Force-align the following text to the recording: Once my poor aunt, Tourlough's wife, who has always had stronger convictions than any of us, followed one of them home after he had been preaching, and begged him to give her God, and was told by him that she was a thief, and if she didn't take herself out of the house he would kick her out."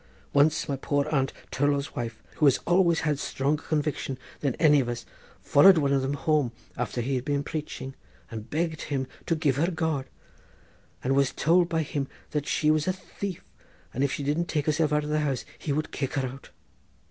Once 0.33 0.67
my 0.67 0.75
poor 0.75 1.05
aunt, 1.11 1.31
Tourlough's 1.51 1.93
wife, 1.95 2.23
who 2.37 2.45
has 2.47 2.57
always 2.65 3.01
had 3.01 3.19
stronger 3.19 3.61
convictions 3.61 4.17
than 4.39 4.55
any 4.55 4.79
of 4.79 4.89
us, 4.89 5.05
followed 5.43 5.77
one 5.77 5.93
of 5.93 6.01
them 6.01 6.15
home 6.15 6.51
after 6.75 7.01
he 7.01 7.13
had 7.13 7.23
been 7.23 7.43
preaching, 7.43 7.93
and 8.31 8.49
begged 8.49 8.81
him 8.81 9.05
to 9.27 9.35
give 9.35 9.57
her 9.57 9.69
God, 9.69 10.07
and 11.03 11.15
was 11.15 11.31
told 11.31 11.69
by 11.69 11.83
him 11.83 12.07
that 12.31 12.47
she 12.47 12.71
was 12.71 12.87
a 12.87 12.93
thief, 12.93 13.43
and 13.93 14.03
if 14.03 14.11
she 14.11 14.23
didn't 14.23 14.47
take 14.47 14.65
herself 14.65 14.91
out 14.91 15.03
of 15.03 15.11
the 15.11 15.19
house 15.19 15.45
he 15.59 15.71
would 15.71 15.91
kick 15.91 16.13
her 16.15 16.27
out." 16.27 16.49